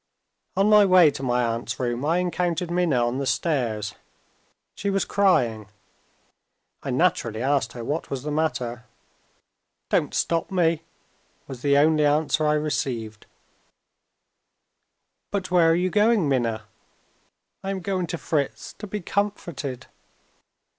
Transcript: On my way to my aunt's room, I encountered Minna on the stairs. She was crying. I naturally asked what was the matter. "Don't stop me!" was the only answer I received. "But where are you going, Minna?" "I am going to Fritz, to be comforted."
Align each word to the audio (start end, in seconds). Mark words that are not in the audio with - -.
On 0.57 0.67
my 0.67 0.83
way 0.83 1.11
to 1.11 1.21
my 1.21 1.43
aunt's 1.45 1.79
room, 1.79 2.03
I 2.05 2.17
encountered 2.17 2.71
Minna 2.71 3.05
on 3.05 3.19
the 3.19 3.27
stairs. 3.27 3.93
She 4.73 4.89
was 4.89 5.05
crying. 5.05 5.67
I 6.81 6.89
naturally 6.89 7.43
asked 7.43 7.75
what 7.75 8.09
was 8.09 8.23
the 8.23 8.31
matter. 8.31 8.85
"Don't 9.89 10.15
stop 10.15 10.49
me!" 10.49 10.81
was 11.47 11.61
the 11.61 11.77
only 11.77 12.03
answer 12.03 12.47
I 12.47 12.53
received. 12.55 13.27
"But 15.29 15.51
where 15.51 15.69
are 15.69 15.75
you 15.75 15.91
going, 15.91 16.27
Minna?" 16.27 16.63
"I 17.63 17.69
am 17.69 17.79
going 17.79 18.07
to 18.07 18.17
Fritz, 18.17 18.73
to 18.79 18.87
be 18.87 19.01
comforted." 19.01 19.85